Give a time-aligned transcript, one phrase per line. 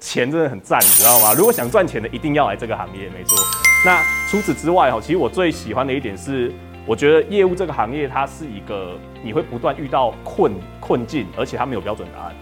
[0.00, 1.34] 钱真的很赞，你知道吗？
[1.36, 3.38] 如果想赚钱的，一定要来这个行业，没错。
[3.84, 6.52] 那除此之外哈，其实我最喜欢的一点是，
[6.86, 12.34] 我觉得业务这个行业它是一个你会不断遇到困困境，而且它没有标准答案，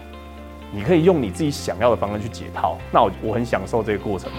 [0.71, 2.77] 你可以用你自己想要的方式去解套。
[2.91, 4.31] 那我我很享受这个过程。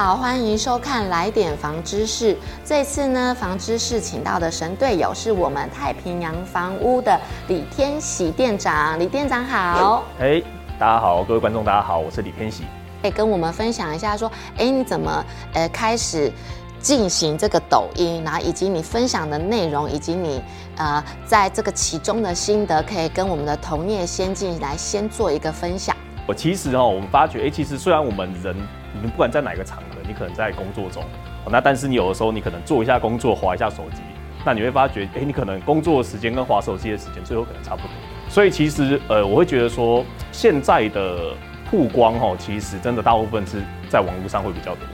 [0.00, 2.32] 好，欢迎收看《来点房知识》。
[2.64, 8.96] 这次呢，房知识请到的神队友是我们太平洋房屋的李天喜店长。
[9.00, 10.04] 李店长好。
[10.20, 10.40] 哎，
[10.78, 12.62] 大家好，各位观众大家好，我是李天喜。
[13.02, 16.30] 哎，跟我们分享一下，说，哎，你怎么呃开始
[16.78, 20.40] 进行这个抖音，然后以及你分享的内容，以及你
[20.76, 25.96] 呃在这个其中的心得，可以跟我们的同业先进来先做一个分享。
[26.24, 28.54] 我其实哦，我们发觉，哎，其实虽然我们人。
[28.94, 31.04] 你们不管在哪个场合，你可能在工作中，
[31.50, 34.02] 那但是你有的时候你可能做一下工作，划一下手机，
[34.44, 37.90] 那你会发觉，哎，你可能工作的时间跟划手机的时间最后可能差不多。
[38.28, 41.34] 所以其实，呃，我会觉得说，现在的
[41.70, 44.84] 曝光哦，其实真的大部分是在网络上会比较多。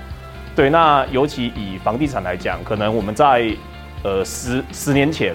[0.55, 3.50] 对，那尤其以房地产来讲，可能我们在
[4.05, 5.34] 呃十十年前，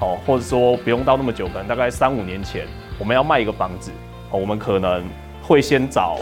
[0.00, 2.66] 哦，或者说不用到那么久，可能大概三五年前，
[2.98, 3.90] 我们要卖一个房子，
[4.30, 5.04] 哦，我们可能
[5.42, 6.16] 会先找。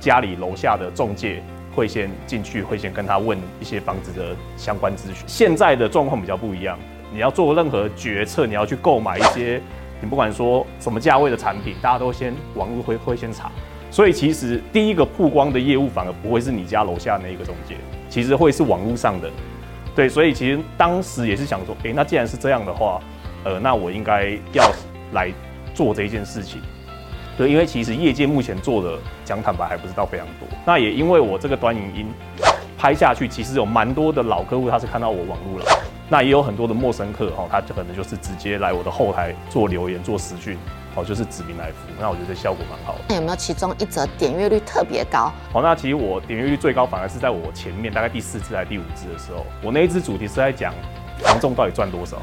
[0.00, 1.42] 家里楼下的中介
[1.74, 5.24] 会先进去，会先跟他问一些房子的相关资讯。
[5.26, 6.78] 现在的状况比较不一样，
[7.12, 9.60] 你要做任何决策，你要去购买一些，
[10.00, 13.50] 你不管说什么价位的产品，大家都先网络会会先查。
[13.90, 17.74] 所以其实第一个曝光的业务反而不会是你家楼下那一个中介，
[18.10, 19.30] 其实会是网络上的。
[19.96, 23.00] 对，所以其实当时也是想说，诶，那既然是这样的话，
[23.44, 24.70] 呃，那我应该要
[25.12, 25.32] 来
[25.74, 26.60] 做这件事情。
[27.38, 30.48] 对，因为其实业界目前做的讲坦白还不知道非常多。
[30.66, 32.06] 那也因为我这个短影音
[32.76, 35.64] 拍下去，其实有蛮多的老客户他是看到我网络了，
[36.08, 40.58] 那也有很多的陌生客哦，他就可能就是直接来我的后台做留言、做私讯，
[40.96, 41.76] 哦，就是指名来服。
[42.00, 43.04] 那我觉得效果蛮好的。
[43.08, 45.30] 那有没有其中一则点阅率特别高？
[45.52, 50.74] 哦，那其实我点阅率最高反而是在我前面大概第四支还是第五支的时候，我那一支主题是在讲
[51.18, 52.16] 房仲到底赚多少。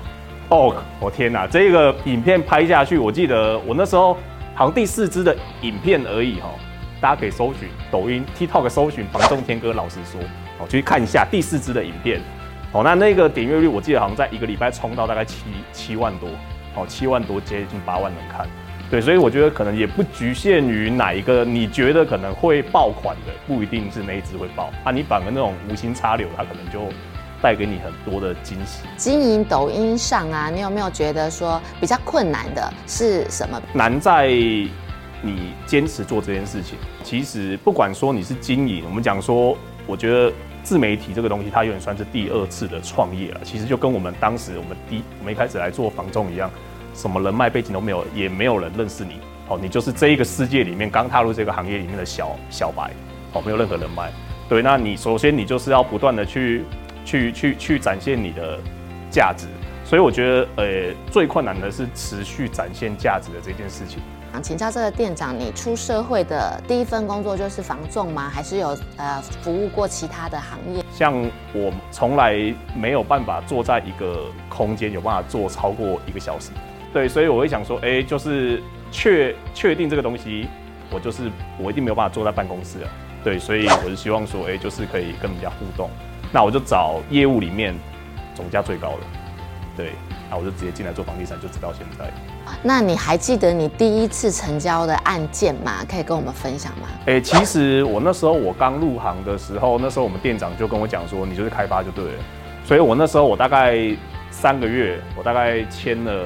[0.49, 4.17] 哦，我天哪，这个影片拍下去，我记得我那时候。
[4.55, 6.49] 好像第四支的影片而已哈，
[7.01, 10.21] 大家可以搜寻抖音 TikTok 搜寻房仲天哥老实说，
[10.59, 12.21] 哦，去看一下第四支的影片，
[12.71, 15.43] 哦，那那个点阅率我记得好像在一个礼拜冲到大概七
[15.73, 16.29] 七万多，
[16.73, 18.47] 哦，七万多接近八万人看，
[18.89, 26.89] 对，所以我觉得可能也不局限于哪一个，你觉得可能会爆款的，不一定是那一支会爆啊，你反而那种无心插柳，它可能就。
[27.41, 28.83] 带给你很多的惊喜。
[28.97, 33.61] 经营抖音上啊，你有没有觉得说比较困难的是什么？
[33.73, 34.27] 难在
[35.21, 36.77] 你坚持做这件事情。
[37.03, 39.57] 其实不管说你是经营，我们讲说，
[39.87, 40.31] 我觉得
[40.63, 43.41] 自媒体这个东西，它有点算是第二次的创业了。
[43.43, 46.49] 其实就跟我们当时我们第我们一开始来做房仲一样，
[46.93, 49.19] 什么人脉背景都没有，也没有人认识你。
[49.47, 52.91] 哦，你就是这一个世界里面刚踏入这个行业里面的小小白。
[53.33, 54.11] 哦，没有任何人脉。
[54.49, 56.63] 对，那你首先你就是要不断的去。
[57.05, 58.59] 去去去展现你的
[59.09, 59.47] 价值，
[59.85, 63.99] 所以我觉得，呃，最困难的是持续展现价值的这件事情。
[64.33, 68.29] 想请教这个店长，你出社会的第一份工作就是房仲吗？
[68.29, 70.83] 还是有呃服务过其他的行业？
[70.91, 71.13] 像
[71.53, 76.49] 我从来没有办法坐在一个空间有办法坐超过一个小时，
[76.91, 78.61] 对，所以我会想说，哎，就是
[78.91, 80.47] 确确定这个东西，
[80.91, 82.89] 我就是我一定没有办法坐在办公室啊，
[83.23, 85.89] 对，所以我是希望说，哎，就是可以跟人家互动。
[86.35, 87.73] 那我就找业务里面
[88.35, 88.97] 总价最高的，
[89.77, 89.93] 对，
[90.29, 92.11] 那我就直接进来做房地产，就直到现在。
[92.61, 95.85] 那你还记得你第一次成交的案件吗？
[95.89, 96.89] 可以跟我们分享吗？
[97.05, 102.23] 哎、欸，其实我那时候我刚入行的时候，那时候我们店长就跟我讲说，你就是开发就对了。
[102.65, 103.79] 所以我那时候我大概
[104.29, 106.25] 三个月，我大概签了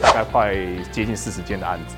[0.00, 0.54] 大概快
[0.90, 1.94] 接近四十件的案子，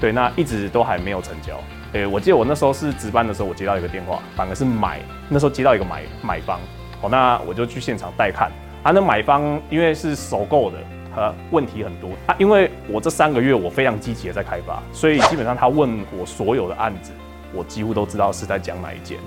[0.00, 1.54] 对，那一直都还没有成交。
[1.92, 6.58] 哎、欸，我记得我那时候是值班的时候，我接到一个电话，反而是买，那时候接到一个买买方。
[7.00, 8.50] 哦，那我就去现场带看。
[8.82, 10.78] 啊，那买方因为是首购的，
[11.16, 12.10] 呃，问题很多。
[12.26, 17.12] 啊，因为我这三个月我非常积极的在开发，所以基本上他问我所有的案子，
[17.52, 19.18] 我几乎都知道是在讲哪一件。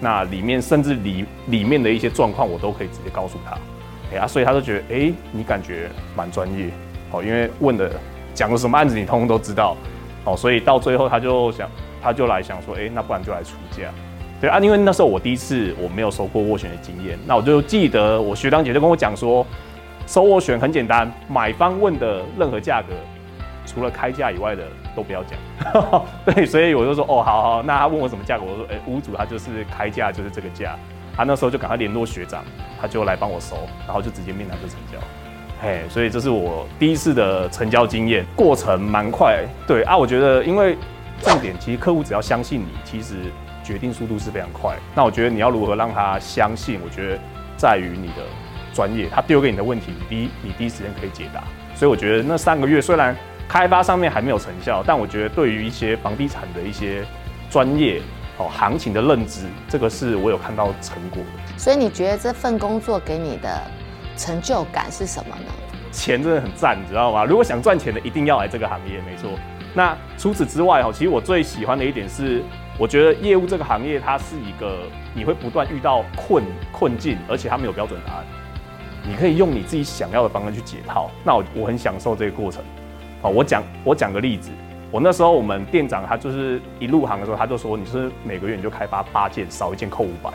[0.00, 3.56] 那里面甚至里里面的一些状况，我都可以直接告诉他。
[4.12, 6.70] 哎啊，所以他就觉得，哎、你感觉蛮专业。
[7.10, 7.90] 哦，因为问的
[8.34, 9.76] 讲的什么案子，你通通都知道。
[10.24, 11.68] 哦，所以到最后他就想，
[12.02, 13.90] 他就来想说，哎、那不然就来出价。
[14.42, 19.46] 对啊，因为那时候我第一次我没有收过斡旋的经验，那我就记得我学长姐就跟我讲说，
[20.04, 22.92] 收斡旋很简单，买方问的任何价格，
[23.64, 24.64] 除了开价以外的
[24.96, 26.02] 都不要讲。
[26.26, 30.76] 对，所以我就说哦，好好，那他问我什么价格，我说哎，屋主他就是开价就是这个价，
[31.16, 32.44] 他那时候就赶快联络学长，
[32.80, 33.56] 他就来帮我收，
[33.86, 34.98] 然后就直接面谈就成交。
[35.62, 39.44] 嘿，所以这是我第一次的成交经验，过程蛮快。
[39.68, 40.76] 对啊，我觉得因为
[41.20, 43.14] 重点其实客户只要相信你，其实
[43.62, 44.76] 决定速度是非常快。
[44.94, 46.80] 那我觉得你要如何让他相信？
[46.84, 47.18] 我觉得
[47.56, 48.22] 在于你的
[48.72, 51.42] 专业，他丢给你的问题，你第一你第一时间可以解答。
[51.74, 53.16] 所以我觉得那三个月虽然
[53.48, 57.04] 开发上面还没有成效，但我觉得对于一些房地产的一些
[57.50, 58.00] 专业
[58.38, 61.58] 哦行情的认知，这个是我有看到成果的。
[61.58, 63.62] 所以你觉得这份工作给你的？
[64.14, 65.50] 成就感是什么呢？
[65.90, 67.24] 钱真的很赞，你知道吗？
[67.24, 69.30] 如果想赚钱的，一定要来这个行业，没错。
[69.72, 72.42] 那除此之外，哈，其实我最喜欢的一点是，
[72.78, 74.80] 我觉得业务这个行业，它是一个
[75.14, 78.24] 你会不断遇到困困境，而且它没有标准答案，
[79.06, 81.10] 你可以用你自己想要的方式去解套。
[81.22, 82.62] 那我我很享受这个过程。
[83.20, 84.50] 好，我讲我讲个例子，
[84.90, 90.30] 我那时候我们店长他就是一入行的时候，他就说，你是每个月你就开发八件，少一件扣五百。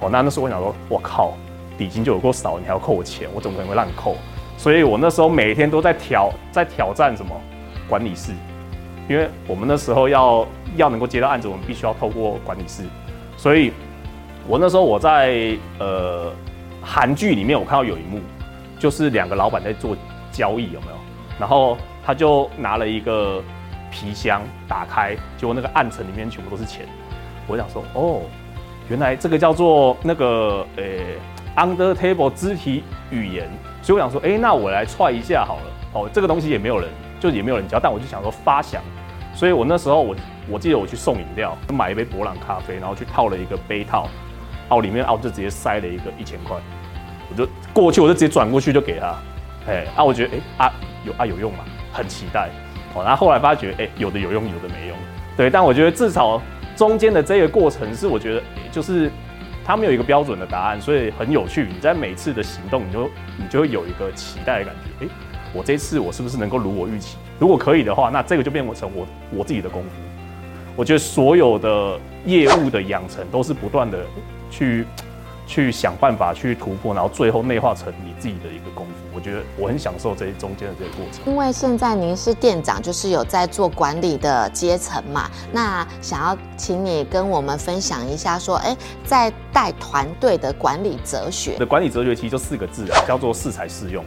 [0.00, 1.34] 哦，那那时候我想说，我靠。
[1.76, 4.16] 底薪就有够少，你还要扣我钱，我怎么可能会让你扣？
[4.56, 7.34] 所以我那时候每天都在挑，在挑战什么
[7.88, 8.30] 管理室，
[9.08, 10.46] 因为我们那时候要
[10.76, 12.82] 要能够接到案子，我们必须要透过管理室。
[13.36, 13.72] 所以，
[14.46, 16.32] 我那时候我在呃
[16.82, 18.20] 韩剧里面，我看到有一幕，
[18.78, 19.96] 就是两个老板在做
[20.32, 20.96] 交易，有没有？
[21.38, 23.42] 然后他就拿了一个
[23.90, 26.86] 皮箱打开，结果那个暗层里面全部都是钱。
[27.46, 28.22] 我想说，哦，
[28.88, 30.84] 原来这个叫做那个呃。
[31.56, 33.48] Under table 肢体语言，
[33.80, 35.62] 所以我想说，哎、那我来踹一下好了。
[35.92, 36.88] 哦，这个东西也没有人，
[37.24, 38.82] 就也没有人教，但我就想说发想。
[39.34, 40.14] 所以我那时候我
[40.46, 44.06] 我记得我去送饮料，买一杯伯朗咖啡，然后去套了一个杯套，
[44.68, 46.54] 哦，里面哦就直接塞了一个一千块，
[47.30, 49.16] 我就过去，我就直接转过去就给他。
[49.66, 50.72] 哎，啊，我觉得哎、啊
[51.06, 52.50] 有啊有用嘛，很期待。
[52.94, 54.96] 哦，然后后来发觉，哎、欸，有的有用，有的没用。
[55.36, 56.40] 对，但我觉得至少
[56.76, 59.10] 中间的这个过程是我觉得、欸、就是。
[59.66, 61.66] 他没有一个标准的答案，所以很有趣。
[61.66, 65.06] 你在每次的行动，你就你就会有一个期待的感觉。
[65.06, 65.10] 诶，
[65.54, 67.16] 我这次我是不是能够如我预期？
[67.38, 69.88] 如果可以的话，那这个就变成我我自己的功夫。
[70.76, 73.98] 我觉得所有的业务的养成都是不断的
[74.50, 74.84] 去。
[75.46, 78.92] 去想办法去突破，然后最后内化成你自己的一个功夫。
[79.14, 81.22] 我觉得我很享受这中间的这个过程。
[81.30, 88.74] 因为现在您是店长，就是有在做管理的阶层嘛，那想要请你跟我们分享一下，说，哎，
[89.04, 91.58] 在带团队的管理哲学。
[91.58, 94.02] 的管理哲学其实就四个字啊，叫做适才适用。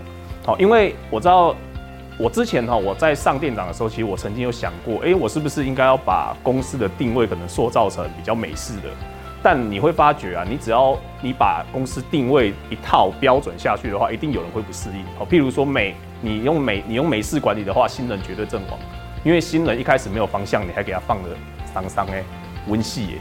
[0.48, 1.54] 好，因为我知道
[2.18, 8.84] 我之前哈，我在上店长的时候，其实我曾经有想过，哎，我是不是应该要把公司的定位可能塑造成比较美式的？
[9.44, 15.04] 但你会发觉啊，你只要你把公司定位一套标准下去的话，一定有人会不适应。
[15.20, 18.80] 好，譬如说美，你用美，你用美式管理的话，新人绝对阵亡，
[19.26, 21.30] 因为新人一开始没有方向，你还给他放了
[21.74, 22.24] 桑桑哎，
[22.68, 23.14] 温系耶。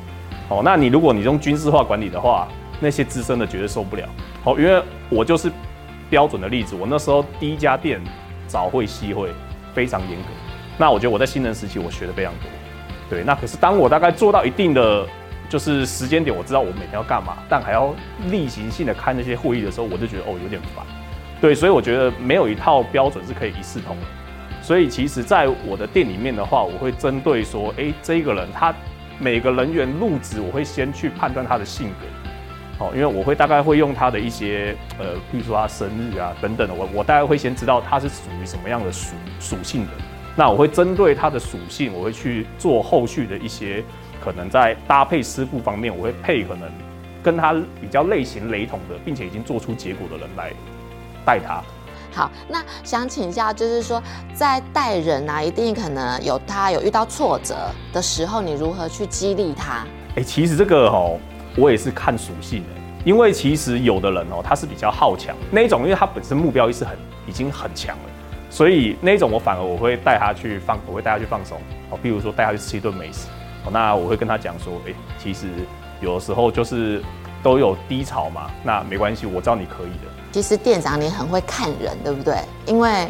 [0.49, 2.47] 好，那你如果你用军事化管理的话，
[2.79, 4.09] 那些资深的绝对受不了。
[4.45, 4.81] 好，因为
[5.11, 5.51] 我就是
[6.11, 8.01] 标准的例子，我那时候第一家店
[8.47, 9.31] 早会夕会
[9.75, 10.29] 非常严格，
[10.79, 12.51] 那我觉得我在新人时期我学的非常多。
[13.09, 15.07] 对，那可是当我大概做到一定的。
[15.49, 17.95] 就是时间点，我知道我每天要干嘛，但还要
[18.33, 20.85] 例行性的开那些会议的时候，我就觉得哦有点烦。
[21.41, 24.05] 对，所以我觉得没有一套标准是可以一视同仁。
[24.61, 28.75] 所以其实，在我的店里面的话，我会针对说，哎，这个人他
[29.21, 32.29] 每个人员入职，我会先去判断他的性格，
[32.79, 39.93] 哦，因为我会大概会用他的一些呃，比如说他生日啊等等的，我我大概会先知道他是属于什么样的属属性的。
[40.37, 43.83] 那我会针对他的属性，我会去做后续的一些。
[44.19, 46.69] 可能在搭配师傅方面，我会配可能
[47.23, 50.51] 跟他比较类型雷同的，并且已经做出结果的人来
[51.25, 51.63] 带他。
[52.13, 54.03] 好，那想请教，就是说
[54.35, 57.55] 在带人啊，一定可能有他有遇到挫折
[57.93, 59.87] 的时候，你如何去激励他？
[60.17, 61.21] 哎、欸，其实这个哦，
[61.57, 62.69] 我也是看属性的，
[63.05, 66.97] 因为其实有的人哦，他是比较好强那一种，因为他本身目标意识很
[67.27, 68.05] 已经很强了，
[68.51, 71.59] 所以那一种我反而我会带他去放，我会带他去放松。
[71.91, 73.29] 哦，比如说带他去吃一顿美食。
[73.73, 75.49] 那我会跟他讲说，哎、其实
[76.01, 77.03] 有的时候就是
[77.43, 80.13] 都有低潮嘛，那没关系，我知道你可以的。
[80.31, 82.37] 其实店长你很会看人，对不对？
[82.65, 83.09] 因为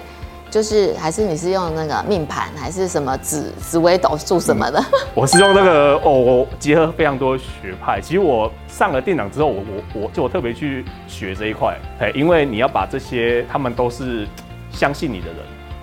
[0.57, 4.83] 就是还是你是用那个命盘，还是什么紫紫微斗数什么的？
[5.15, 8.01] 我是用那个哦，我结合非常多学派。
[8.01, 14.27] 其实我上了店长之后，我我我就我特别去学这一块，哎，因为你要把这些他们都是
[14.71, 15.37] 相信你的人，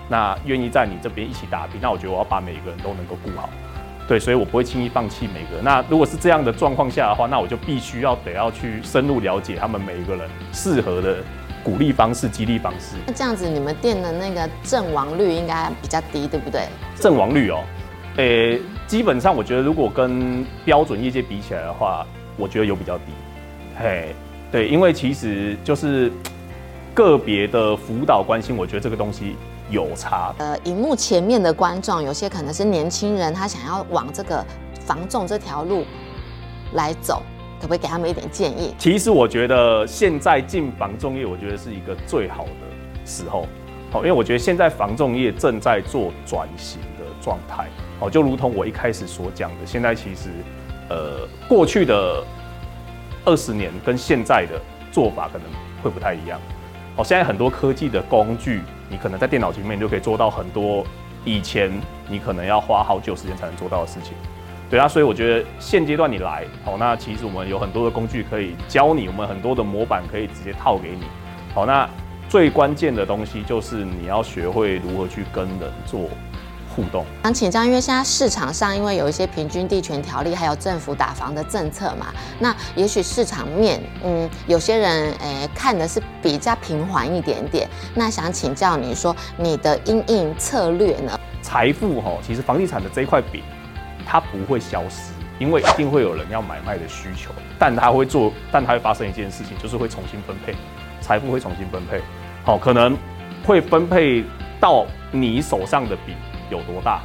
[0.08, 3.48] 那愿意在你这边一起打拼，那我觉得我要把每一个人都能够顾好。
[4.08, 5.62] 对，所以我不会轻易放弃每个人。
[5.62, 11.18] 那如果是这样的状况下的话，那我就必须要得要去深入了解他们每一个人适合的
[11.64, 12.96] 鼓励方式、激励方式。
[13.06, 16.68] 那这样子，你们店的那个阵亡率应该比较低，对不对？
[17.00, 17.64] 阵亡率哦，
[18.18, 22.06] 诶，基本上我觉得如果跟标准业界比起来的话，
[22.36, 23.04] 我觉得有比较低。
[23.80, 24.14] 嘿，
[24.52, 26.12] 对，因为其实就是
[26.92, 29.34] 个别的辅导关心，我觉得这个东西
[29.70, 30.34] 有差。
[30.38, 34.44] 呃，荧幕前面的观众，有些可能是年轻人，他想要往这个
[34.84, 35.84] 防重这条路
[36.74, 37.22] 来走，
[37.60, 38.74] 可不可以给他们一点建议？
[38.78, 43.46] 其实我觉得现在进房仲业，我觉得是一个最好的时候。
[43.90, 47.68] 好，因为我觉得现在房仲业正在做转型的状态。
[48.00, 50.30] 好，就如同我一开始所讲的，现在其实
[50.90, 52.22] 呃过去的
[53.24, 55.46] 二十年跟现在的做法可能
[55.82, 56.40] 会不太一样。
[56.96, 60.84] 好，现在很多科技的工具，你可能在电脑前面就可以做到很多
[61.24, 61.70] 以前
[62.08, 64.12] 你可能要花好久时间才能做到的事情。
[64.74, 71.04] 对啊，所以我觉得现阶段你来，好，那其实我们有很多的工具可以教你，我们很多的模板可以直接套给你。
[71.54, 71.88] 好，那
[72.28, 76.00] 最关键的东西就是你要学会如何去跟人做
[76.74, 77.06] 互动。
[77.22, 87.68] 想请教，因为现在市场上因为有一些平均地权条例，还有政府打房的政策嘛，那也许市场面，嗯，有些人诶、欸、看的是比较平缓一点点。
[87.94, 91.16] 那想请教你说，你的应应策略呢？
[91.42, 93.40] 财富哈，其实房地产的这一块饼。
[94.06, 100.54] 它不会消失，因为一定会有人要买卖的需求，但它会做，但它会发生一件事情，就是会重新分配，
[101.00, 102.00] 财富会重新分配，
[102.44, 102.96] 好，可能
[103.44, 104.24] 会分配
[104.60, 106.14] 到你手上的饼
[106.50, 107.00] 有多大，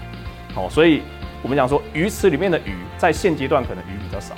[0.54, 1.02] 好，所以
[1.42, 4.36] 我们讲说鱼池里面的鱼，在现阶段可能鱼比较少，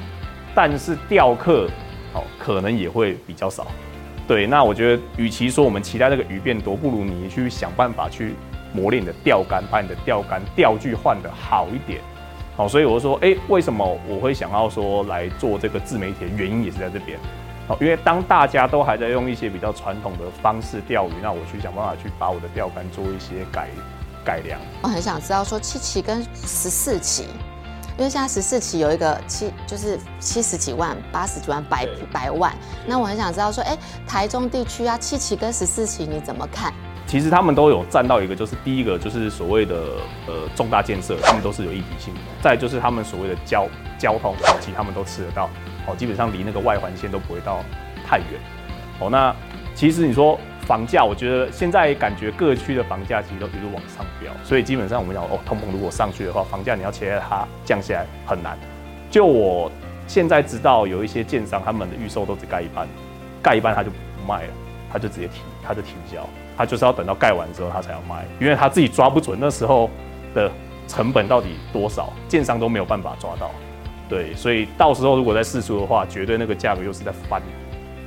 [0.55, 1.67] 但是钓客，
[2.13, 3.67] 好，可能也会比较少，
[4.27, 8.35] 对，那我觉得，与其说我们期待这个鱼变多，不如你去想办法去
[8.73, 11.99] 磨练你的钓竿，把你的钓竿钓具换得好一点。
[12.55, 16.27] 好，所以我就说，哎、欸，为什么我会想要说来做这个自媒体的？
[16.27, 17.17] 原因也是在这边。
[17.67, 23.69] 好，因为当大家都还在用一些比较传统的方式钓鱼，那我去想办法去把我的钓竿做一些改
[24.25, 24.59] 改良。
[24.81, 27.27] 我很想知道说七期跟十四期，
[27.97, 32.53] 因为现在十四期有一个七，就是七十几万、八十几万、百百万。
[32.85, 36.73] 那我很想知道说，哎、欸，台中地区啊，七期跟十四期你怎么看？
[37.11, 39.75] 其实他们都有占到一个，就是第一个就是所谓的
[40.27, 42.21] 呃重大建设，他们都是有议题性的。
[42.41, 43.67] 再就是他们所谓的交
[43.99, 45.49] 交通，其实他们都吃得到，
[45.85, 47.59] 哦，基本上离那个外环线都不会到
[48.07, 48.27] 太远。
[49.01, 49.35] 哦，那
[49.75, 58.57] 其实你说房价，我觉得现在感觉各区的房价其实都一路往上飙，所以基本上我们讲哦，通膨如果上去的话，房价你要期待它降下来很难。
[59.09, 59.69] 就我
[60.07, 62.87] 现在知道有一些建商，他们的预售都只盖一半，
[63.43, 64.53] 盖一半他就不卖了，
[64.93, 66.25] 他就直接停，他就停销。
[66.61, 69.89] 他就是要等到盖完之后，他才要卖，因为他自己抓不准那时候
[70.35, 70.47] 的
[70.87, 73.49] 成本到底多少，建商都没有办法抓到。
[74.07, 77.41] 对，所以到时候如果再试出的话，绝对那个价格又是在翻，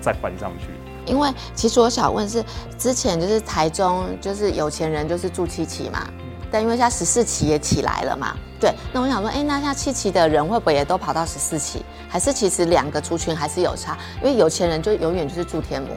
[0.01, 0.67] 再翻上去。
[1.05, 2.45] 因为其实我想问是，
[2.79, 6.07] 之前就是台中就是有钱人就是住七期嘛，
[6.49, 11.85] 但因为现在十四期也起来了嘛，对，那我想说，哎、欸，那像七期的人会不会也都跑到十四期？
[12.09, 13.99] 还是其实两个族群还是有差？
[14.23, 15.89] 因为有钱人就永远就是住天母。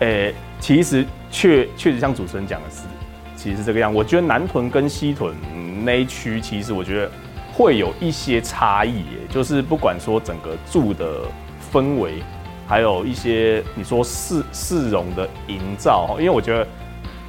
[0.00, 2.82] 诶、其实确确实像主持人讲的是，
[3.34, 3.92] 其实是这个样。
[3.92, 5.34] 我觉得南屯跟西屯
[5.84, 7.10] 那一区，其实我觉得
[7.52, 11.22] 会有一些差异，就是不管说整个住的
[11.72, 12.22] 氛围，
[12.66, 16.68] 还有一些你说市市容的营造，因为我觉得，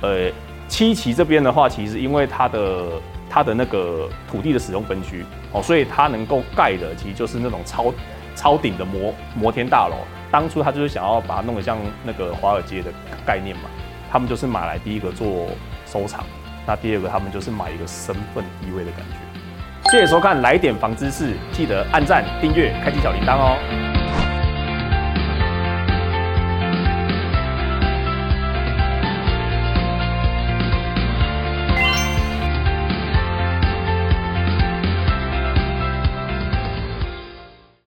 [0.01, 0.31] 呃，
[0.67, 2.83] 七期这边的话，其实因为它的
[3.29, 7.93] 它的那个土地的使用分区，哦，所以它能够盖的，其实就是那种超
[8.37, 9.95] 超顶的摩摩天大楼。
[10.29, 12.91] 当初他就是想要把它弄得像那个华尔街的
[13.25, 13.63] 概念嘛，
[14.11, 15.47] 他们就是买来第一个做
[15.85, 16.23] 收藏，
[16.65, 19.89] 那第二个他们就是买一个身份地位的感觉。
[19.89, 23.96] 谢谢收看《来点房知识》，记得按赞、订阅、开启小铃铛哦。